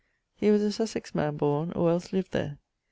[0.35, 2.57] He was a Sussex man borne, or els lived there.